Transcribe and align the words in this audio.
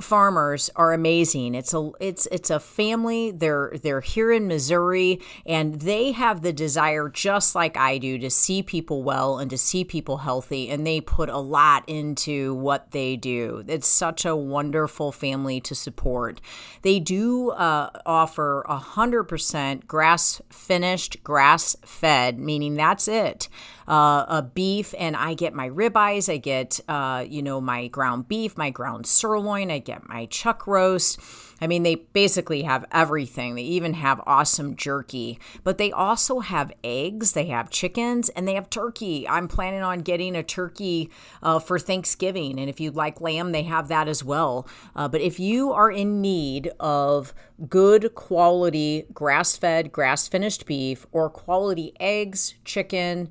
farmers 0.00 0.70
are 0.76 0.92
amazing. 0.92 1.54
It's 1.54 1.74
a 1.74 1.90
it's 2.00 2.26
it's 2.32 2.50
a 2.50 2.60
family. 2.60 3.30
They're 3.30 3.72
they're 3.82 4.00
here 4.00 4.32
in 4.32 4.46
Missouri 4.46 5.20
and 5.46 5.80
they 5.80 6.12
have 6.12 6.42
the 6.42 6.52
desire 6.52 7.08
just 7.08 7.54
like 7.54 7.76
I 7.76 7.98
do 7.98 8.18
to 8.18 8.30
see 8.30 8.62
people 8.62 9.02
well 9.02 9.38
and 9.38 9.50
to 9.50 9.58
see 9.58 9.84
people 9.84 10.18
healthy 10.18 10.70
and 10.70 10.86
they 10.86 11.00
put 11.00 11.28
a 11.28 11.38
lot 11.38 11.84
into 11.88 12.54
what 12.54 12.90
they 12.90 13.16
do. 13.16 13.64
It's 13.66 13.88
such 13.88 14.24
a 14.24 14.36
wonderful 14.36 15.12
family 15.12 15.60
to 15.62 15.74
support. 15.74 16.40
They 16.82 17.00
do 17.00 17.50
uh, 17.50 17.90
offer 18.06 18.62
a 18.68 18.76
hundred 18.76 19.24
percent 19.24 19.86
grass 19.86 20.40
finished, 20.50 21.22
grass 21.24 21.76
fed, 21.84 22.38
meaning 22.38 22.74
that's 22.74 23.08
it 23.08 23.48
uh, 23.86 24.24
a 24.28 24.42
beef, 24.42 24.94
and 24.98 25.16
I 25.16 25.34
get 25.34 25.54
my 25.54 25.68
ribeyes, 25.68 26.32
I 26.32 26.38
get 26.38 26.80
uh, 26.88 27.24
you 27.28 27.42
know 27.42 27.60
my 27.60 27.88
ground 27.88 28.28
beef, 28.28 28.56
my 28.56 28.70
ground 28.70 29.06
sirloin, 29.06 29.70
I 29.70 29.78
get 29.84 30.08
my 30.08 30.26
chuck 30.26 30.66
roast. 30.66 31.20
I 31.60 31.66
mean, 31.66 31.82
they 31.82 31.94
basically 31.94 32.62
have 32.62 32.84
everything. 32.90 33.54
They 33.54 33.62
even 33.62 33.94
have 33.94 34.20
awesome 34.26 34.76
jerky, 34.76 35.38
but 35.62 35.78
they 35.78 35.92
also 35.92 36.40
have 36.40 36.72
eggs, 36.82 37.32
they 37.32 37.46
have 37.46 37.70
chickens, 37.70 38.28
and 38.30 38.46
they 38.46 38.54
have 38.54 38.68
turkey. 38.68 39.26
I'm 39.28 39.48
planning 39.48 39.82
on 39.82 40.00
getting 40.00 40.34
a 40.34 40.42
turkey 40.42 41.10
uh, 41.42 41.58
for 41.58 41.78
Thanksgiving, 41.78 42.58
and 42.58 42.68
if 42.68 42.80
you'd 42.80 42.96
like 42.96 43.20
lamb, 43.20 43.52
they 43.52 43.62
have 43.62 43.88
that 43.88 44.08
as 44.08 44.24
well. 44.24 44.66
Uh, 44.96 45.08
but 45.08 45.20
if 45.20 45.38
you 45.38 45.72
are 45.72 45.90
in 45.90 46.20
need 46.20 46.72
of 46.80 47.32
good 47.68 48.14
quality 48.14 49.06
grass 49.14 49.56
fed, 49.56 49.92
grass 49.92 50.26
finished 50.26 50.66
beef, 50.66 51.06
or 51.12 51.30
quality 51.30 51.94
eggs, 52.00 52.54
chicken, 52.64 53.30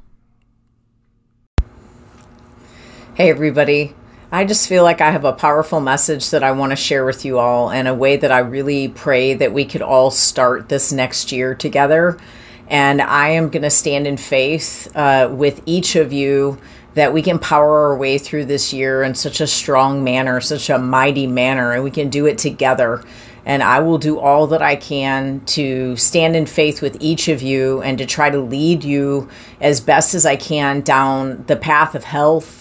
Hey 3.13 3.29
everybody. 3.29 3.93
I 4.31 4.45
just 4.45 4.69
feel 4.69 4.83
like 4.83 5.01
I 5.01 5.11
have 5.11 5.25
a 5.25 5.33
powerful 5.33 5.81
message 5.81 6.29
that 6.29 6.45
I 6.45 6.53
want 6.53 6.71
to 6.71 6.77
share 6.77 7.03
with 7.03 7.25
you 7.25 7.39
all 7.39 7.69
and 7.69 7.85
a 7.85 7.93
way 7.93 8.15
that 8.15 8.31
I 8.31 8.39
really 8.39 8.87
pray 8.87 9.33
that 9.33 9.51
we 9.51 9.65
could 9.65 9.81
all 9.81 10.11
start 10.11 10.69
this 10.69 10.93
next 10.93 11.29
year 11.33 11.53
together. 11.53 12.17
And 12.69 13.01
I 13.01 13.31
am 13.31 13.49
going 13.49 13.63
to 13.63 13.69
stand 13.69 14.07
in 14.07 14.15
faith 14.15 14.89
uh, 14.95 15.27
with 15.29 15.61
each 15.65 15.97
of 15.97 16.13
you 16.13 16.57
that 16.93 17.11
we 17.11 17.21
can 17.21 17.37
power 17.37 17.89
our 17.89 17.97
way 17.97 18.17
through 18.17 18.45
this 18.45 18.71
year 18.71 19.03
in 19.03 19.13
such 19.13 19.41
a 19.41 19.47
strong 19.47 20.05
manner, 20.05 20.39
such 20.39 20.69
a 20.69 20.77
mighty 20.77 21.27
manner, 21.27 21.73
and 21.73 21.83
we 21.83 21.91
can 21.91 22.09
do 22.09 22.25
it 22.27 22.37
together. 22.37 23.03
And 23.45 23.61
I 23.61 23.81
will 23.81 23.97
do 23.97 24.19
all 24.19 24.47
that 24.47 24.61
I 24.61 24.77
can 24.77 25.41
to 25.47 25.97
stand 25.97 26.37
in 26.37 26.45
faith 26.45 26.81
with 26.81 26.95
each 27.01 27.27
of 27.27 27.41
you 27.41 27.81
and 27.81 27.97
to 27.97 28.05
try 28.05 28.29
to 28.29 28.39
lead 28.39 28.85
you 28.85 29.27
as 29.59 29.81
best 29.81 30.13
as 30.13 30.25
I 30.25 30.37
can 30.37 30.79
down 30.79 31.43
the 31.47 31.57
path 31.57 31.93
of 31.93 32.05
health 32.05 32.60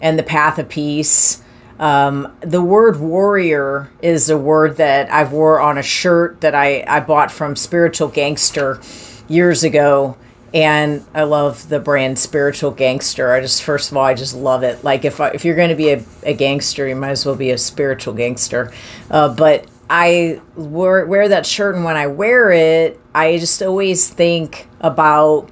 and 0.00 0.18
the 0.18 0.22
path 0.22 0.58
of 0.58 0.68
peace. 0.68 1.42
Um, 1.78 2.36
the 2.40 2.62
word 2.62 2.98
warrior 2.98 3.90
is 4.02 4.30
a 4.30 4.38
word 4.38 4.76
that 4.78 5.12
I've 5.12 5.32
wore 5.32 5.60
on 5.60 5.78
a 5.78 5.82
shirt 5.82 6.40
that 6.40 6.54
I, 6.54 6.84
I 6.86 7.00
bought 7.00 7.30
from 7.30 7.54
Spiritual 7.54 8.08
Gangster 8.08 8.80
years 9.28 9.62
ago. 9.62 10.16
And 10.52 11.04
I 11.14 11.24
love 11.24 11.68
the 11.68 11.78
brand 11.78 12.18
Spiritual 12.18 12.70
Gangster. 12.70 13.32
I 13.32 13.40
just, 13.40 13.62
first 13.62 13.90
of 13.90 13.96
all, 13.96 14.04
I 14.04 14.14
just 14.14 14.34
love 14.34 14.62
it. 14.62 14.82
Like, 14.82 15.04
if, 15.04 15.20
I, 15.20 15.28
if 15.28 15.44
you're 15.44 15.54
going 15.54 15.68
to 15.68 15.74
be 15.74 15.90
a, 15.90 16.04
a, 16.22 16.32
gangster, 16.32 16.88
you 16.88 16.96
might 16.96 17.10
as 17.10 17.26
well 17.26 17.34
be 17.34 17.50
a 17.50 17.58
spiritual 17.58 18.14
gangster. 18.14 18.72
Uh, 19.10 19.28
but 19.34 19.66
I 19.90 20.40
wear, 20.56 21.04
wear 21.04 21.28
that 21.28 21.44
shirt, 21.44 21.74
and 21.74 21.84
when 21.84 21.98
I 21.98 22.06
wear 22.06 22.50
it, 22.50 22.98
I 23.14 23.36
just 23.36 23.62
always 23.62 24.08
think 24.08 24.68
about 24.80 25.50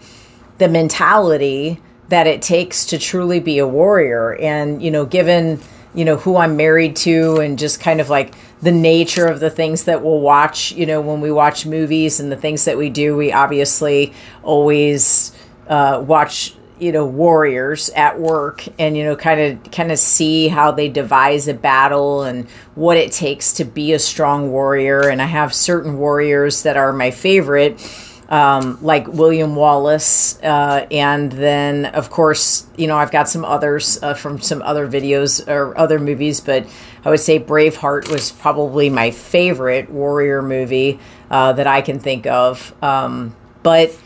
the 0.57 0.69
mentality 0.69 1.81
that 2.09 2.27
it 2.27 2.43
takes 2.43 2.87
to 2.87 2.99
truly 2.99 3.41
be 3.41 3.59
a 3.59 3.67
warrior. 3.67 4.35
And, 4.37 4.83
you 4.83 4.91
know, 4.91 5.05
given, 5.05 5.61
you 5.95 6.05
know, 6.05 6.17
who 6.17 6.37
I'm 6.37 6.57
married 6.57 6.97
to 6.97 7.37
and 7.37 7.59
just 7.59 7.81
kind 7.81 8.01
of 8.01 8.09
like 8.09 8.35
the 8.63 8.73
nature 8.73 9.27
of 9.27 9.41
the 9.41 9.51
things 9.51 9.85
that 9.85 10.03
we'll 10.03 10.21
watch, 10.21 10.73
you 10.73 10.87
know, 10.87 11.01
when 11.01 11.21
we 11.21 11.31
watch 11.31 11.67
movies 11.67 12.21
and 12.21 12.31
the 12.31 12.37
things 12.37 12.65
that 12.65 12.79
we 12.79 12.91
do, 12.91 13.17
we 13.17 13.33
obviously 13.33 14.13
always 14.43 15.33
uh, 15.69 16.03
watch 16.07 16.55
you 16.79 16.93
know 16.93 17.07
warriors 17.07 17.89
at 17.91 18.21
work 18.21 18.67
and 18.79 18.97
you 18.97 19.05
know 19.05 19.17
kind 19.17 19.41
of 19.41 19.73
kind 19.73 19.91
of 19.91 19.99
see 19.99 20.49
how 20.49 20.71
they 20.71 20.89
devise 20.89 21.49
a 21.49 21.55
battle 21.55 22.23
and 22.23 22.49
what 22.75 22.97
it 22.97 23.13
takes 23.13 23.55
to 23.55 23.65
be 23.65 23.93
a 23.93 23.99
strong 23.99 24.51
warrior 24.51 25.09
and 25.09 25.23
i 25.23 25.25
have 25.25 25.55
certain 25.55 25.97
warriors 25.97 26.63
that 26.65 26.77
are 26.77 26.93
my 26.93 27.11
favorite 27.11 27.81
um, 28.29 28.79
like 28.83 29.07
William 29.07 29.55
Wallace, 29.55 30.41
uh, 30.43 30.87
and 30.91 31.31
then 31.31 31.87
of 31.87 32.11
course, 32.11 32.67
you 32.77 32.87
know, 32.87 32.97
I've 32.97 33.13
got 33.13 33.29
some 33.29 33.45
others 33.45 34.03
uh, 34.03 34.15
from 34.15 34.41
some 34.41 34.63
other 34.63 34.89
videos 34.89 35.47
or 35.47 35.77
other 35.79 35.99
movies, 35.99 36.41
but 36.41 36.67
I 37.05 37.11
would 37.11 37.21
say 37.21 37.39
Braveheart 37.39 38.09
was 38.11 38.33
probably 38.33 38.91
my 38.91 39.13
favorite 39.13 39.91
warrior 39.91 40.43
movie 40.43 40.99
uh, 41.31 41.53
that 41.53 41.67
I 41.67 41.83
can 41.83 42.01
think 42.01 42.27
of. 42.27 42.75
Um, 42.83 43.37
but 43.63 43.97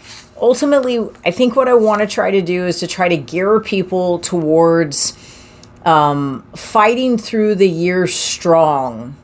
ultimately, 0.41 0.99
I 1.25 1.31
think 1.31 1.57
what 1.57 1.69
I 1.69 1.75
want 1.75 2.03
to 2.03 2.07
try 2.07 2.31
to 2.31 2.43
do 2.43 2.67
is 2.67 2.81
to 2.81 2.87
try 2.87 3.09
to 3.09 3.17
gear 3.17 3.61
people 3.61 4.19
towards 4.19 5.17
um, 5.85 6.43
fighting 6.55 7.17
through 7.17 7.55
the 7.55 7.69
year 7.69 8.07
strong 8.07 9.17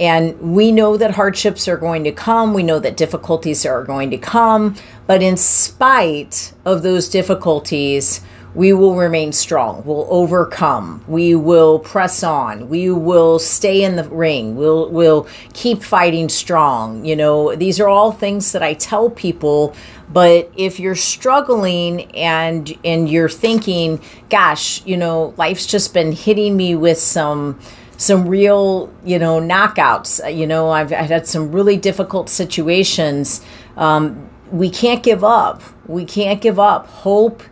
and 0.00 0.54
we 0.54 0.72
know 0.72 0.96
that 0.96 1.12
hardships 1.12 1.68
are 1.68 1.76
going 1.76 2.04
to 2.04 2.12
come. 2.12 2.54
We 2.54 2.62
know 2.62 2.78
that 2.78 2.96
difficulties 2.96 3.66
are 3.66 3.84
going 3.84 4.10
to 4.10 4.18
come. 4.18 4.74
But 5.06 5.22
in 5.22 5.36
spite 5.36 6.54
of 6.64 6.82
those 6.82 7.10
difficulties, 7.10 8.22
we 8.54 8.72
will 8.72 8.96
remain 8.96 9.32
strong. 9.32 9.82
We'll 9.84 10.08
overcome. 10.10 11.04
We 11.06 11.34
will 11.34 11.78
press 11.78 12.22
on. 12.22 12.70
We 12.70 12.90
will 12.90 13.38
stay 13.38 13.84
in 13.84 13.96
the 13.96 14.04
ring. 14.04 14.56
We'll 14.56 14.88
we'll 14.88 15.28
keep 15.52 15.82
fighting 15.82 16.30
strong. 16.30 17.04
You 17.04 17.14
know, 17.14 17.54
these 17.54 17.78
are 17.78 17.88
all 17.88 18.10
things 18.10 18.52
that 18.52 18.62
I 18.62 18.74
tell 18.74 19.10
people, 19.10 19.76
but 20.08 20.50
if 20.56 20.80
you're 20.80 20.96
struggling 20.96 22.10
and 22.16 22.76
and 22.84 23.08
you're 23.08 23.28
thinking, 23.28 24.00
gosh, 24.30 24.84
you 24.84 24.96
know, 24.96 25.34
life's 25.36 25.66
just 25.66 25.94
been 25.94 26.12
hitting 26.12 26.56
me 26.56 26.74
with 26.74 26.98
some 26.98 27.60
some 28.00 28.26
real, 28.26 28.90
you 29.04 29.18
know, 29.18 29.38
knockouts. 29.38 30.24
Uh, 30.24 30.28
you 30.28 30.46
know, 30.46 30.70
I've, 30.70 30.90
I've 30.90 31.10
had 31.10 31.26
some 31.26 31.52
really 31.52 31.76
difficult 31.76 32.30
situations. 32.30 33.42
Um, 33.76 34.30
we 34.50 34.70
can't 34.70 35.02
give 35.02 35.22
up. 35.22 35.62
We 35.86 36.06
can't 36.06 36.40
give 36.40 36.58
up. 36.58 36.86
Hope 36.86 37.42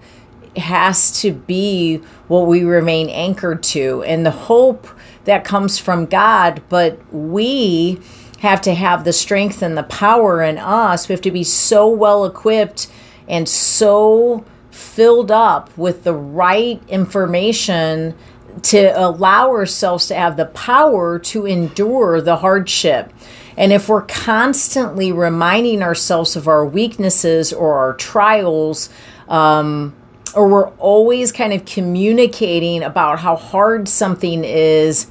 has 0.56 1.20
to 1.20 1.32
be 1.32 1.98
what 2.28 2.46
we 2.46 2.64
remain 2.64 3.10
anchored 3.10 3.62
to, 3.62 4.02
and 4.04 4.24
the 4.24 4.30
hope 4.30 4.88
that 5.24 5.44
comes 5.44 5.78
from 5.78 6.06
God, 6.06 6.62
but 6.70 6.98
we 7.12 8.00
have 8.38 8.62
to 8.62 8.72
have 8.72 9.04
the 9.04 9.12
strength 9.12 9.60
and 9.60 9.76
the 9.76 9.82
power 9.82 10.42
in 10.42 10.56
us. 10.56 11.10
We 11.10 11.12
have 11.12 11.20
to 11.22 11.30
be 11.30 11.44
so 11.44 11.86
well 11.86 12.24
equipped 12.24 12.90
and 13.28 13.46
so 13.46 14.46
filled 14.70 15.30
up 15.30 15.76
with 15.76 16.04
the 16.04 16.14
right 16.14 16.80
information 16.88 18.16
to 18.62 18.98
allow 18.98 19.50
ourselves 19.50 20.06
to 20.06 20.14
have 20.14 20.36
the 20.36 20.46
power 20.46 21.18
to 21.18 21.46
endure 21.46 22.20
the 22.20 22.36
hardship. 22.36 23.12
And 23.56 23.72
if 23.72 23.88
we're 23.88 24.02
constantly 24.02 25.10
reminding 25.10 25.82
ourselves 25.82 26.36
of 26.36 26.46
our 26.46 26.64
weaknesses 26.64 27.52
or 27.52 27.78
our 27.78 27.94
trials, 27.94 28.88
um, 29.28 29.94
or 30.34 30.48
we're 30.48 30.68
always 30.76 31.32
kind 31.32 31.52
of 31.52 31.64
communicating 31.64 32.82
about 32.82 33.18
how 33.18 33.34
hard 33.34 33.88
something 33.88 34.44
is 34.44 35.08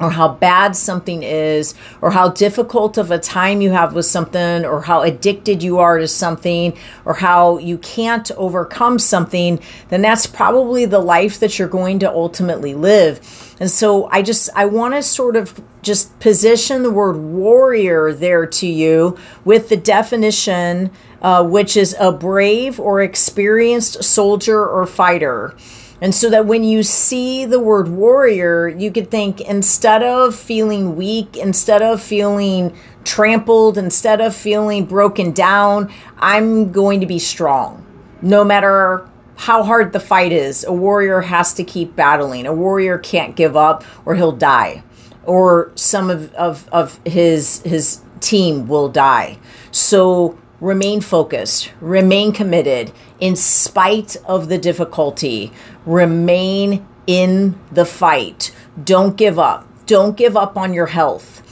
or 0.00 0.10
how 0.10 0.28
bad 0.28 0.74
something 0.74 1.22
is, 1.22 1.74
or 2.00 2.10
how 2.10 2.28
difficult 2.28 2.98
of 2.98 3.12
a 3.12 3.18
time 3.18 3.60
you 3.60 3.70
have 3.70 3.94
with 3.94 4.06
something, 4.06 4.64
or 4.64 4.82
how 4.82 5.02
addicted 5.02 5.62
you 5.62 5.78
are 5.78 5.98
to 5.98 6.08
something, 6.08 6.76
or 7.04 7.14
how 7.14 7.58
you 7.58 7.78
can't 7.78 8.30
overcome 8.32 8.98
something, 8.98 9.60
then 9.90 10.02
that's 10.02 10.26
probably 10.26 10.84
the 10.84 10.98
life 10.98 11.38
that 11.38 11.58
you're 11.58 11.68
going 11.68 12.00
to 12.00 12.10
ultimately 12.10 12.74
live. 12.74 13.54
And 13.60 13.70
so 13.70 14.08
I 14.10 14.22
just, 14.22 14.50
I 14.56 14.66
want 14.66 14.94
to 14.94 15.02
sort 15.02 15.36
of 15.36 15.62
just 15.80 16.18
position 16.18 16.82
the 16.82 16.90
word 16.90 17.16
warrior 17.16 18.12
there 18.12 18.46
to 18.46 18.66
you 18.66 19.16
with 19.44 19.68
the 19.68 19.76
definition, 19.76 20.90
uh, 21.22 21.44
which 21.44 21.76
is 21.76 21.94
a 22.00 22.10
brave 22.10 22.80
or 22.80 23.00
experienced 23.00 24.02
soldier 24.02 24.66
or 24.66 24.86
fighter. 24.86 25.54
And 26.00 26.14
so 26.14 26.28
that 26.30 26.46
when 26.46 26.64
you 26.64 26.82
see 26.82 27.44
the 27.44 27.60
word 27.60 27.88
warrior, 27.88 28.68
you 28.68 28.90
could 28.90 29.10
think 29.10 29.40
instead 29.40 30.02
of 30.02 30.34
feeling 30.34 30.96
weak, 30.96 31.36
instead 31.36 31.82
of 31.82 32.02
feeling 32.02 32.76
trampled, 33.04 33.78
instead 33.78 34.20
of 34.20 34.34
feeling 34.34 34.86
broken 34.86 35.32
down, 35.32 35.92
I'm 36.18 36.72
going 36.72 37.00
to 37.00 37.06
be 37.06 37.18
strong. 37.18 37.84
No 38.20 38.44
matter 38.44 39.08
how 39.36 39.62
hard 39.62 39.92
the 39.92 40.00
fight 40.00 40.32
is, 40.32 40.64
a 40.64 40.72
warrior 40.72 41.22
has 41.22 41.54
to 41.54 41.64
keep 41.64 41.96
battling. 41.96 42.46
A 42.46 42.52
warrior 42.52 42.98
can't 42.98 43.36
give 43.36 43.56
up 43.56 43.84
or 44.04 44.14
he'll 44.14 44.32
die. 44.32 44.82
Or 45.24 45.72
some 45.74 46.10
of, 46.10 46.34
of, 46.34 46.68
of 46.68 47.00
his 47.06 47.62
his 47.62 48.02
team 48.20 48.66
will 48.66 48.88
die. 48.88 49.38
So 49.70 50.38
remain 50.60 51.00
focused, 51.00 51.72
remain 51.80 52.32
committed 52.32 52.92
in 53.20 53.36
spite 53.36 54.16
of 54.26 54.48
the 54.48 54.58
difficulty. 54.58 55.52
Remain 55.86 56.86
in 57.06 57.58
the 57.70 57.84
fight. 57.84 58.54
Don't 58.82 59.16
give 59.16 59.38
up. 59.38 59.66
Don't 59.86 60.16
give 60.16 60.36
up 60.36 60.56
on 60.56 60.72
your 60.72 60.86
health. 60.86 61.42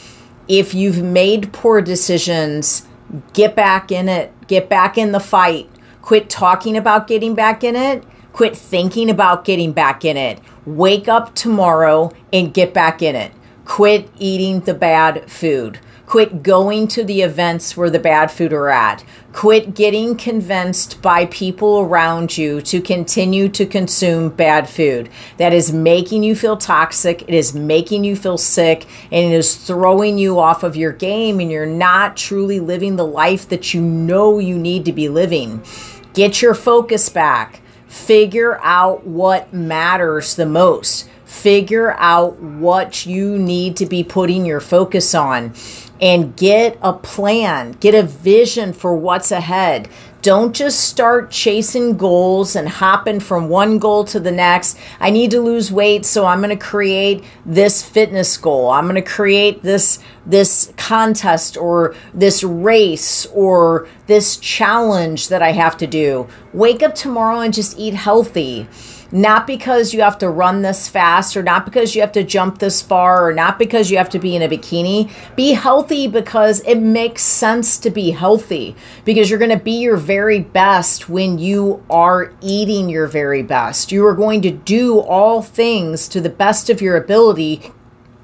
If 0.49 0.75
you've 0.75 1.03
made 1.03 1.53
poor 1.53 1.81
decisions, 1.81 2.87
get 3.33 3.55
back 3.55 3.93
in 3.93 4.09
it. 4.09 4.33
Get 4.47 4.69
back 4.69 4.99
in 4.99 5.13
the 5.13 5.21
fight. 5.21 5.69
Quit 6.01 6.29
talking 6.29 6.77
about 6.77 7.07
getting 7.07 7.35
back 7.35 7.63
in 7.63 7.77
it. 7.77 8.05
Quit 8.33 8.57
thinking 8.57 9.11
about 9.11 9.45
getting 9.45 9.73
back 9.73 10.05
in 10.05 10.17
it. 10.17 10.41
Wake 10.65 11.07
up 11.07 11.35
tomorrow 11.35 12.13
and 12.33 12.55
get 12.55 12.73
back 12.73 13.03
in 13.03 13.15
it. 13.15 13.33
Quit 13.65 14.11
eating 14.19 14.61
the 14.61 14.75
bad 14.75 15.31
food 15.31 15.79
Quit 16.13 16.43
going 16.43 16.89
to 16.89 17.05
the 17.05 17.23
events 17.23 17.75
where 17.75 17.89
the 17.89 17.99
bad 17.99 18.31
food 18.31 18.53
are 18.53 18.69
at. 18.69 19.03
Quit 19.33 19.75
getting 19.75 20.15
convinced 20.15 21.01
by 21.01 21.25
people 21.25 21.81
around 21.81 22.37
you 22.37 22.61
to 22.61 22.83
continue 22.83 23.49
to 23.49 23.65
consume 23.65 24.29
bad 24.29 24.69
food. 24.69 25.09
That 25.39 25.55
is 25.55 25.73
making 25.73 26.23
you 26.23 26.37
feel 26.37 26.59
toxic. 26.59 27.23
It 27.23 27.33
is 27.33 27.55
making 27.55 28.05
you 28.05 28.15
feel 28.15 28.37
sick 28.37 28.85
and 29.11 29.33
it 29.33 29.35
is 29.35 29.57
throwing 29.57 30.19
you 30.19 30.39
off 30.39 30.63
of 30.63 30.77
your 30.77 30.93
game 30.93 31.41
and 31.41 31.51
you're 31.51 31.65
not 31.65 32.15
truly 32.15 32.61
living 32.61 32.97
the 32.97 33.07
life 33.07 33.49
that 33.49 33.73
you 33.73 33.81
know 33.81 34.39
you 34.39 34.59
need 34.59 34.85
to 34.85 34.93
be 34.93 35.09
living. 35.09 35.65
Get 36.13 36.43
your 36.43 36.53
focus 36.53 37.09
back. 37.09 37.63
Figure 37.87 38.61
out 38.61 39.07
what 39.07 39.55
matters 39.55 40.37
the 40.37 40.45
most. 40.45 41.09
Figure 41.25 41.93
out 41.93 42.39
what 42.39 43.07
you 43.07 43.39
need 43.39 43.79
to 43.79 43.87
be 43.87 44.05
putting 44.05 44.45
your 44.45 44.61
focus 44.61 45.15
on 45.15 45.55
and 46.03 46.37
get 46.37 46.77
a 46.83 46.93
plan, 46.93 47.73
get 47.79 47.95
a 47.95 48.03
vision 48.03 48.73
for 48.73 48.95
what's 48.95 49.31
ahead. 49.31 49.89
Don't 50.21 50.55
just 50.55 50.81
start 50.81 51.31
chasing 51.31 51.97
goals 51.97 52.55
and 52.55 52.69
hopping 52.69 53.19
from 53.19 53.49
one 53.49 53.79
goal 53.79 54.05
to 54.05 54.21
the 54.21 54.31
next. 54.31 54.79
I 55.01 55.11
need 55.11 55.31
to 55.33 55.41
lose 55.41 55.73
weight, 55.73 56.05
so 56.05 56.27
I'm 56.27 56.41
going 56.41 56.57
to 56.57 56.65
create 56.65 57.25
this 57.47 57.83
fitness 57.83 58.37
goal. 58.37 58.71
I'm 58.71 58.85
going 58.85 59.03
to 59.03 59.11
create 59.11 59.63
this 59.63 60.01
this 60.25 60.73
contest 60.77 61.57
or 61.57 61.97
this 62.15 62.45
race 62.45 63.27
or 63.27 63.89
this 64.07 64.37
challenge 64.37 65.29
that 65.29 65.43
I 65.43 65.53
have 65.53 65.77
to 65.79 65.87
do. 65.89 66.29
Wake 66.53 66.83
up 66.83 66.95
tomorrow 66.95 67.41
and 67.41 67.53
just 67.53 67.77
eat 67.79 67.95
healthy 67.95 68.69
not 69.13 69.47
because 69.47 69.93
you 69.93 70.01
have 70.01 70.17
to 70.19 70.29
run 70.31 70.63
this 70.63 70.89
fast 70.89 71.37
or 71.37 71.43
not 71.43 71.67
because 71.67 71.95
you 71.95 72.01
have 72.01 72.13
to 72.13 72.25
jump 72.25 72.59
this 72.59 72.81
far 72.81 73.29
or 73.29 73.33
not 73.33 73.59
because 73.59 73.91
you 73.91 73.99
have 73.99 74.09
to 74.09 74.19
be 74.19 74.35
in 74.35 74.43
a 74.43 74.49
bikini. 74.49 75.13
Be 75.37 75.53
healthy 75.53 76.09
because 76.09 76.61
it 76.61 76.77
makes 76.77 77.23
sense 77.23 77.79
to 77.79 77.91
be 77.91 78.11
healthy 78.11 78.75
because 79.05 79.29
you're 79.29 79.39
going 79.39 79.57
to 79.57 79.63
be 79.63 79.79
your 79.79 79.99
very 79.99 80.41
best 80.41 81.11
when 81.11 81.39
you 81.39 81.85
are 81.91 82.33
eating 82.41 82.89
your 82.89 83.07
very 83.07 83.43
best. 83.43 83.93
You 83.93 84.07
are 84.07 84.15
going 84.15 84.41
to 84.43 84.51
do 84.51 84.99
all 85.01 85.43
things 85.43 86.09
to 86.09 86.21
the 86.21 86.31
best 86.31 86.71
of 86.71 86.81
your 86.81 86.97
ability 86.97 87.71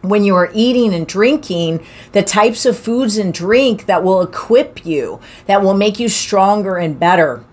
when 0.01 0.25
you 0.25 0.35
are 0.37 0.51
eating 0.55 0.95
and 0.95 1.07
drinking 1.07 1.85
the 2.13 2.23
types 2.23 2.65
of 2.65 2.79
foods 2.79 3.19
and 3.19 3.35
drink 3.35 3.87
that 3.87 4.03
will 4.03 4.23
equip 4.23 4.87
you, 4.87 5.21
that 5.47 5.63
will 5.63 5.75
make 5.75 6.01
you 6.01 6.09
stronger 6.09 6.77
and 6.77 6.99
better. 6.99 7.45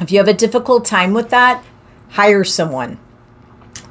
If 0.00 0.10
you 0.10 0.18
have 0.18 0.26
a 0.26 0.34
difficult 0.34 0.84
time 0.84 1.12
with 1.12 1.28
that, 1.30 1.62
hire 2.14 2.44
someone. 2.44 2.98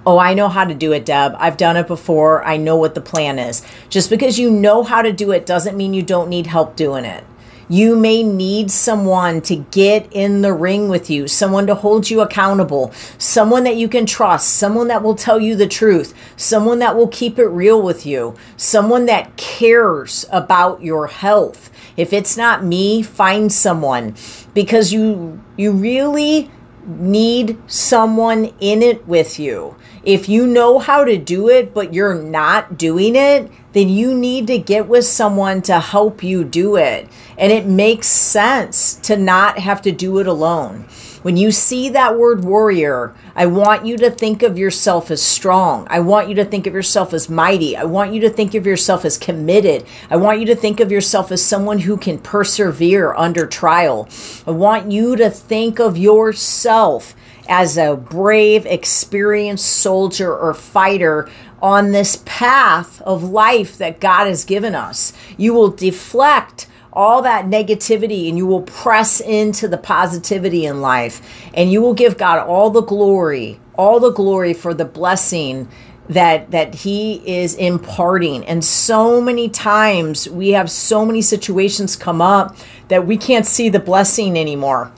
Oh, 0.05 0.17
I 0.17 0.33
know 0.33 0.47
how 0.47 0.63
to 0.63 0.73
do 0.73 0.93
it, 0.93 1.05
Deb. 1.05 1.35
I've 1.37 1.57
done 1.57 1.75
it 1.75 1.87
before. 1.87 2.43
I 2.43 2.55
know 2.55 2.77
what 2.77 2.95
the 2.95 3.01
plan 3.01 3.37
is. 3.37 3.61
Just 3.89 4.09
because 4.09 4.39
you 4.39 4.49
know 4.49 4.83
how 4.83 5.01
to 5.01 5.11
do 5.11 5.31
it 5.31 5.45
doesn't 5.45 5.75
mean 5.75 5.93
you 5.93 6.03
don't 6.03 6.29
need 6.29 6.47
help 6.47 6.75
doing 6.77 7.03
it. 7.03 7.25
You 7.67 7.97
may 7.97 8.23
need 8.23 8.71
someone 8.71 9.41
to 9.41 9.55
get 9.55 10.07
in 10.11 10.41
the 10.41 10.53
ring 10.53 10.89
with 10.89 11.09
you, 11.09 11.27
someone 11.27 11.67
to 11.67 11.75
hold 11.75 12.09
you 12.09 12.21
accountable, 12.21 12.91
someone 13.17 13.63
that 13.63 13.77
you 13.77 13.87
can 13.87 14.05
trust, 14.05 14.53
someone 14.53 14.87
that 14.87 15.03
will 15.03 15.15
tell 15.15 15.39
you 15.39 15.55
the 15.55 15.67
truth, 15.67 16.13
someone 16.37 16.79
that 16.79 16.95
will 16.95 17.07
keep 17.07 17.39
it 17.39 17.47
real 17.47 17.81
with 17.81 18.05
you, 18.05 18.35
someone 18.57 19.05
that 19.05 19.35
cares 19.37 20.25
about 20.31 20.81
your 20.81 21.07
health. 21.07 21.71
If 21.95 22.13
it's 22.13 22.37
not 22.37 22.63
me, 22.63 23.01
find 23.01 23.51
someone 23.51 24.15
because 24.53 24.91
you 24.93 25.41
you 25.55 25.71
really 25.71 26.51
need 26.87 27.57
someone 27.67 28.53
in 28.59 28.81
it 28.81 29.07
with 29.07 29.39
you. 29.39 29.75
If 30.03 30.27
you 30.27 30.45
know 30.45 30.79
how 30.79 31.03
to 31.03 31.17
do 31.17 31.49
it, 31.49 31.73
but 31.73 31.93
you're 31.93 32.15
not 32.15 32.77
doing 32.77 33.15
it, 33.15 33.49
then 33.71 33.89
you 33.89 34.13
need 34.13 34.47
to 34.47 34.57
get 34.57 34.87
with 34.87 35.05
someone 35.05 35.61
to 35.63 35.79
help 35.79 36.23
you 36.23 36.43
do 36.43 36.75
it. 36.75 37.07
And 37.37 37.51
it 37.51 37.65
makes 37.65 38.07
sense 38.07 38.95
to 39.03 39.17
not 39.17 39.59
have 39.59 39.81
to 39.83 39.91
do 39.91 40.19
it 40.19 40.27
alone. 40.27 40.85
When 41.23 41.37
you 41.37 41.51
see 41.51 41.87
that 41.89 42.17
word 42.17 42.43
warrior, 42.43 43.15
I 43.33 43.45
want 43.45 43.85
you 43.85 43.95
to 43.97 44.11
think 44.11 44.43
of 44.43 44.57
yourself 44.57 45.09
as 45.09 45.21
strong. 45.21 45.87
I 45.89 46.01
want 46.01 46.27
you 46.27 46.35
to 46.35 46.43
think 46.43 46.67
of 46.67 46.73
yourself 46.73 47.13
as 47.13 47.29
mighty. 47.29 47.77
I 47.77 47.85
want 47.85 48.13
you 48.13 48.19
to 48.21 48.29
think 48.29 48.53
of 48.53 48.67
yourself 48.67 49.05
as 49.05 49.17
committed. 49.17 49.85
I 50.09 50.17
want 50.17 50.41
you 50.41 50.45
to 50.47 50.55
think 50.55 50.81
of 50.81 50.91
yourself 50.91 51.31
as 51.31 51.41
someone 51.41 51.79
who 51.79 51.95
can 51.95 52.19
persevere 52.19 53.13
under 53.15 53.47
trial. 53.47 54.09
I 54.45 54.51
want 54.51 54.91
you 54.91 55.15
to 55.15 55.29
think 55.29 55.79
of 55.79 55.97
yourself 55.97 57.15
as 57.47 57.77
a 57.77 57.95
brave, 57.95 58.65
experienced 58.65 59.65
soldier 59.65 60.35
or 60.35 60.53
fighter 60.53 61.29
on 61.61 61.91
this 61.91 62.21
path 62.25 63.01
of 63.03 63.23
life 63.23 63.77
that 63.77 64.01
God 64.01 64.27
has 64.27 64.43
given 64.43 64.75
us. 64.75 65.13
You 65.37 65.53
will 65.53 65.69
deflect 65.69 66.67
all 66.93 67.21
that 67.23 67.45
negativity 67.45 68.29
and 68.29 68.37
you 68.37 68.45
will 68.45 68.61
press 68.61 69.19
into 69.19 69.67
the 69.67 69.77
positivity 69.77 70.65
in 70.65 70.81
life. 70.81 71.21
And 71.53 71.71
you 71.71 71.81
will 71.81 71.93
give 71.93 72.17
God 72.17 72.39
all 72.39 72.69
the 72.69 72.81
glory, 72.81 73.59
all 73.75 73.99
the 73.99 74.11
glory 74.11 74.53
for 74.53 74.73
the 74.73 74.85
blessing 74.85 75.67
that 76.09 76.51
that 76.51 76.75
he 76.75 77.21
is 77.25 77.55
imparting. 77.55 78.45
And 78.45 78.63
so 78.63 79.21
many 79.21 79.49
times 79.49 80.29
we 80.29 80.49
have 80.49 80.69
so 80.69 81.05
many 81.05 81.21
situations 81.21 81.95
come 81.95 82.21
up 82.21 82.55
that 82.89 83.07
we 83.07 83.17
can't 83.17 83.45
see 83.45 83.69
the 83.69 83.79
blessing 83.79 84.37
anymore. 84.37 84.91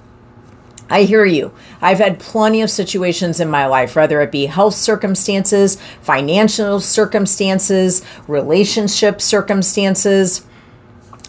I 0.89 1.03
hear 1.03 1.25
you. 1.25 1.51
I've 1.81 1.97
had 1.97 2.19
plenty 2.19 2.61
of 2.61 2.69
situations 2.69 3.39
in 3.39 3.49
my 3.49 3.65
life, 3.65 3.95
whether 3.95 4.21
it 4.21 4.31
be 4.31 4.45
health 4.45 4.75
circumstances, 4.75 5.79
financial 6.01 6.79
circumstances, 6.79 8.05
relationship 8.27 9.19
circumstances, 9.19 10.45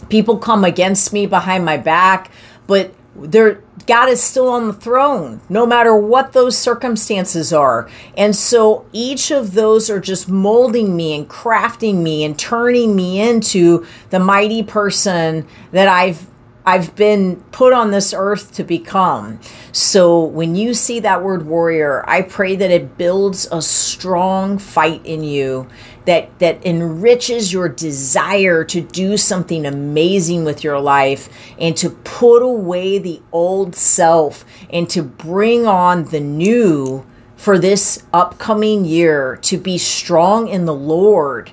people 0.08 0.38
come 0.38 0.64
against 0.64 1.12
me 1.12 1.26
behind 1.26 1.64
my 1.64 1.76
back, 1.76 2.30
but 2.66 2.92
there 3.14 3.62
God 3.86 4.08
is 4.08 4.22
still 4.22 4.48
on 4.48 4.66
the 4.66 4.72
throne 4.72 5.40
no 5.48 5.64
matter 5.64 5.96
what 5.96 6.32
those 6.32 6.58
circumstances 6.58 7.52
are. 7.52 7.88
And 8.16 8.34
so 8.34 8.84
each 8.92 9.30
of 9.30 9.54
those 9.54 9.88
are 9.88 10.00
just 10.00 10.28
molding 10.28 10.96
me 10.96 11.14
and 11.14 11.28
crafting 11.28 12.02
me 12.02 12.24
and 12.24 12.38
turning 12.38 12.96
me 12.96 13.20
into 13.20 13.86
the 14.10 14.18
mighty 14.18 14.62
person 14.62 15.46
that 15.70 15.88
I've 15.88 16.26
I've 16.66 16.96
been 16.96 17.36
put 17.52 17.72
on 17.72 17.92
this 17.92 18.12
earth 18.12 18.52
to 18.54 18.64
become. 18.64 19.38
So 19.70 20.24
when 20.24 20.56
you 20.56 20.74
see 20.74 20.98
that 20.98 21.22
word 21.22 21.46
warrior, 21.46 22.04
I 22.08 22.22
pray 22.22 22.56
that 22.56 22.72
it 22.72 22.98
builds 22.98 23.46
a 23.52 23.62
strong 23.62 24.58
fight 24.58 25.06
in 25.06 25.22
you 25.22 25.68
that 26.06 26.38
that 26.38 26.64
enriches 26.64 27.52
your 27.52 27.68
desire 27.68 28.64
to 28.64 28.80
do 28.80 29.16
something 29.16 29.66
amazing 29.66 30.44
with 30.44 30.64
your 30.64 30.80
life 30.80 31.28
and 31.58 31.76
to 31.76 31.90
put 31.90 32.42
away 32.42 32.98
the 32.98 33.20
old 33.30 33.76
self 33.76 34.44
and 34.70 34.88
to 34.90 35.02
bring 35.02 35.66
on 35.66 36.04
the 36.06 36.20
new 36.20 37.06
for 37.36 37.58
this 37.58 38.02
upcoming 38.12 38.84
year 38.84 39.36
to 39.42 39.58
be 39.58 39.76
strong 39.78 40.48
in 40.48 40.64
the 40.64 40.74
Lord 40.74 41.50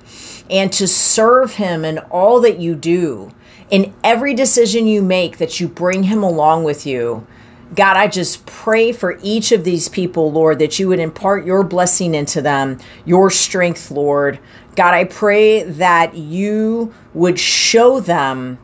and 0.54 0.72
to 0.72 0.86
serve 0.86 1.54
him 1.54 1.84
in 1.84 1.98
all 1.98 2.40
that 2.40 2.60
you 2.60 2.76
do 2.76 3.32
in 3.70 3.92
every 4.04 4.32
decision 4.34 4.86
you 4.86 5.02
make 5.02 5.38
that 5.38 5.58
you 5.58 5.66
bring 5.66 6.04
him 6.04 6.22
along 6.22 6.62
with 6.62 6.86
you. 6.86 7.26
God, 7.74 7.96
I 7.96 8.06
just 8.06 8.46
pray 8.46 8.92
for 8.92 9.18
each 9.20 9.50
of 9.50 9.64
these 9.64 9.88
people, 9.88 10.30
Lord, 10.30 10.60
that 10.60 10.78
you 10.78 10.86
would 10.86 11.00
impart 11.00 11.44
your 11.44 11.64
blessing 11.64 12.14
into 12.14 12.40
them, 12.40 12.78
your 13.04 13.30
strength, 13.30 13.90
Lord. 13.90 14.38
God, 14.76 14.94
I 14.94 15.04
pray 15.04 15.64
that 15.64 16.14
you 16.14 16.94
would 17.14 17.40
show 17.40 17.98
them 17.98 18.60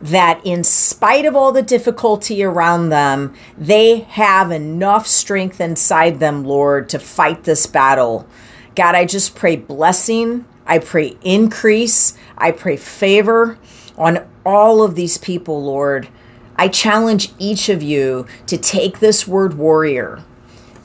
that 0.00 0.40
in 0.44 0.64
spite 0.64 1.26
of 1.26 1.36
all 1.36 1.52
the 1.52 1.62
difficulty 1.62 2.42
around 2.42 2.88
them, 2.88 3.34
they 3.56 4.00
have 4.00 4.50
enough 4.50 5.06
strength 5.06 5.60
inside 5.60 6.18
them, 6.18 6.42
Lord, 6.42 6.88
to 6.88 6.98
fight 6.98 7.44
this 7.44 7.68
battle. 7.68 8.26
God, 8.74 8.96
I 8.96 9.04
just 9.04 9.36
pray 9.36 9.54
blessing. 9.54 10.44
I 10.70 10.78
pray 10.78 11.16
increase. 11.22 12.14
I 12.38 12.52
pray 12.52 12.76
favor 12.76 13.58
on 13.98 14.24
all 14.46 14.84
of 14.84 14.94
these 14.94 15.18
people, 15.18 15.62
Lord. 15.62 16.08
I 16.54 16.68
challenge 16.68 17.32
each 17.40 17.68
of 17.68 17.82
you 17.82 18.26
to 18.46 18.56
take 18.56 19.00
this 19.00 19.26
word 19.26 19.54
warrior, 19.54 20.22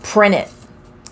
print 0.02 0.34
it, 0.34 0.50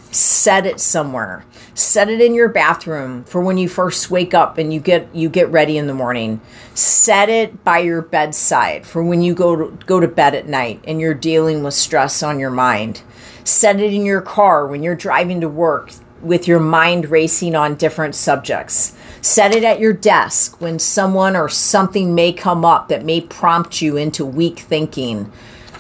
set 0.10 0.66
it 0.66 0.80
somewhere. 0.80 1.46
Set 1.76 2.10
it 2.10 2.22
in 2.22 2.36
your 2.36 2.50
bathroom 2.50 3.24
for 3.24 3.42
when 3.42 3.58
you 3.58 3.68
first 3.68 4.12
wake 4.12 4.34
up 4.34 4.60
and 4.60 4.72
you 4.72 4.80
get 4.80 5.08
you 5.14 5.28
get 5.28 5.50
ready 5.50 5.78
in 5.78 5.88
the 5.88 5.94
morning. 5.94 6.40
Set 6.76 7.30
it 7.30 7.64
by 7.64 7.80
your 7.80 8.02
bedside 8.02 8.86
for 8.86 9.04
when 9.04 9.24
you 9.24 9.34
go 9.34 9.56
to, 9.56 9.86
go 9.86 10.00
to 10.00 10.08
bed 10.08 10.36
at 10.36 10.48
night 10.48 10.84
and 10.88 11.02
you're 11.02 11.16
dealing 11.16 11.64
with 11.64 11.74
stress 11.74 12.22
on 12.22 12.40
your 12.40 12.52
mind. 12.52 13.02
Set 13.44 13.80
it 13.80 13.92
in 13.92 14.06
your 14.06 14.22
car 14.22 14.68
when 14.68 14.84
you're 14.84 14.96
driving 14.96 15.42
to 15.42 15.50
work 15.50 15.92
with 16.24 16.48
your 16.48 16.60
mind 16.60 17.10
racing 17.10 17.56
on 17.56 17.76
different 17.76 18.16
subjects. 18.16 18.96
Set 19.22 19.56
it 19.56 19.64
at 19.64 19.80
your 19.80 19.94
desk 19.94 20.60
when 20.60 20.80
someone 20.80 21.36
or 21.36 21.50
something 21.50 22.16
may 22.16 22.34
come 22.34 22.66
up 22.66 22.88
that 22.90 23.06
may 23.06 23.22
prompt 23.22 23.82
you 23.82 23.98
into 23.98 24.26
weak 24.26 24.60
thinking. 24.60 25.32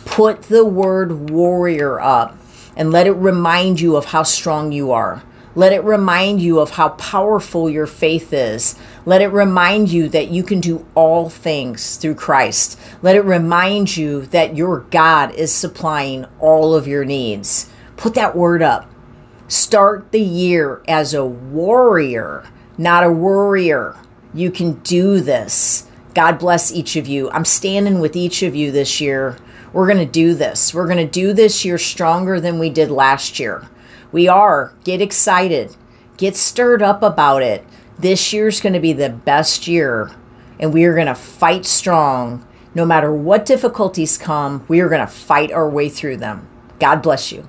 Put 0.05 0.43
the 0.43 0.65
word 0.65 1.29
warrior 1.29 1.99
up 1.99 2.37
and 2.75 2.91
let 2.91 3.07
it 3.07 3.11
remind 3.11 3.79
you 3.79 3.95
of 3.95 4.05
how 4.05 4.23
strong 4.23 4.71
you 4.71 4.91
are. 4.91 5.23
Let 5.55 5.71
it 5.71 5.83
remind 5.83 6.41
you 6.41 6.59
of 6.59 6.71
how 6.71 6.89
powerful 6.89 7.69
your 7.69 7.85
faith 7.85 8.33
is. 8.33 8.75
Let 9.05 9.21
it 9.21 9.27
remind 9.27 9.91
you 9.91 10.09
that 10.09 10.29
you 10.29 10.41
can 10.41 10.59
do 10.59 10.85
all 10.95 11.29
things 11.29 11.97
through 11.97 12.15
Christ. 12.15 12.79
Let 13.03 13.15
it 13.15 13.23
remind 13.23 13.95
you 13.95 14.25
that 14.27 14.57
your 14.57 14.79
God 14.89 15.35
is 15.35 15.53
supplying 15.53 16.25
all 16.39 16.73
of 16.73 16.87
your 16.87 17.05
needs. 17.05 17.69
Put 17.97 18.15
that 18.15 18.35
word 18.35 18.63
up. 18.63 18.92
Start 19.53 20.11
the 20.11 20.19
year 20.19 20.81
as 20.87 21.13
a 21.13 21.23
warrior, 21.23 22.49
not 22.75 23.03
a 23.03 23.11
worrier. 23.11 23.95
You 24.33 24.49
can 24.49 24.79
do 24.79 25.21
this. 25.21 25.87
God 26.15 26.39
bless 26.39 26.73
each 26.73 26.95
of 26.95 27.05
you. 27.05 27.29
I'm 27.29 27.45
standing 27.45 27.99
with 27.99 28.15
each 28.15 28.41
of 28.41 28.55
you 28.55 28.71
this 28.71 28.99
year. 28.99 29.37
We're 29.71 29.85
going 29.85 30.03
to 30.03 30.11
do 30.11 30.33
this. 30.33 30.73
We're 30.73 30.87
going 30.87 31.05
to 31.05 31.05
do 31.05 31.33
this 31.33 31.63
year 31.63 31.77
stronger 31.77 32.39
than 32.39 32.57
we 32.57 32.71
did 32.71 32.89
last 32.89 33.39
year. 33.39 33.69
We 34.11 34.27
are. 34.27 34.73
Get 34.83 35.03
excited. 35.03 35.75
Get 36.17 36.35
stirred 36.35 36.81
up 36.81 37.03
about 37.03 37.43
it. 37.43 37.63
This 37.99 38.33
year's 38.33 38.59
going 38.59 38.73
to 38.73 38.79
be 38.79 38.93
the 38.93 39.11
best 39.11 39.67
year, 39.67 40.09
and 40.59 40.73
we 40.73 40.83
are 40.85 40.95
going 40.95 41.05
to 41.05 41.13
fight 41.13 41.67
strong. 41.67 42.43
No 42.73 42.87
matter 42.87 43.13
what 43.13 43.45
difficulties 43.45 44.17
come, 44.17 44.65
we 44.67 44.79
are 44.79 44.89
going 44.89 44.99
to 44.99 45.05
fight 45.05 45.51
our 45.51 45.69
way 45.69 45.89
through 45.89 46.17
them. 46.17 46.49
God 46.79 47.03
bless 47.03 47.31
you. 47.31 47.47